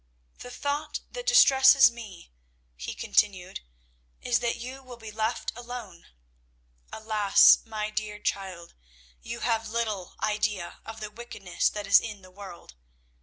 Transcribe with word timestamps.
The 0.39 0.49
thought 0.49 1.01
that 1.11 1.27
distresses 1.27 1.91
me," 1.91 2.31
he 2.75 2.95
continued, 2.95 3.59
"is 4.19 4.39
that 4.39 4.55
you 4.55 4.81
will 4.81 4.97
be 4.97 5.11
left 5.11 5.51
alone. 5.55 6.07
Alas, 6.91 7.59
my 7.65 7.91
dear 7.91 8.17
child, 8.17 8.73
you 9.21 9.41
have 9.41 9.69
little 9.69 10.15
idea 10.19 10.79
of 10.87 11.01
the 11.01 11.11
wickedness 11.11 11.69
that 11.69 11.85
is 11.85 11.99
in 11.99 12.23
the 12.23 12.31
world! 12.31 12.73